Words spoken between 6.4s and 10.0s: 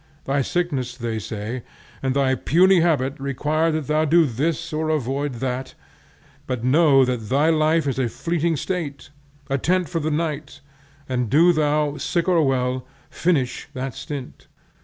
but know that thy life is a flitting state, a tent for